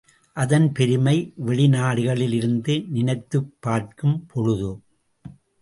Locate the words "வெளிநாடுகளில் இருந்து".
1.47-2.85